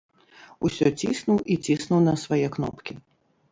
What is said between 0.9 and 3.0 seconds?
ціснуў і ціснуў на свае кнопкі.